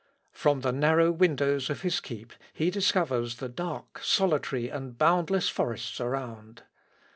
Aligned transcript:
From 0.31 0.61
the 0.61 0.71
narrow 0.71 1.11
windows 1.11 1.69
of 1.69 1.81
his 1.81 1.99
keep 1.99 2.33
he 2.53 2.71
discovers 2.71 3.35
the 3.35 3.47
dark, 3.47 3.99
solitary, 4.03 4.67
and 4.67 4.97
boundless 4.97 5.47
forests 5.47 6.01
around. 6.01 6.63